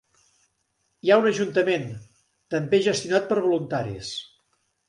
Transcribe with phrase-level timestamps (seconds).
[1.07, 1.85] Hi ha un ajuntament,
[2.57, 4.15] també gestionat per voluntaris.